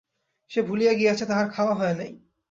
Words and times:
সে 0.51 0.59
ভুলিয়া 0.61 0.93
গিয়াছে 0.93 1.19
যে, 1.19 1.29
তাহার 1.29 1.47
খাওয়া 1.49 1.73
হয় 1.73 1.93
নাই। 1.93 2.11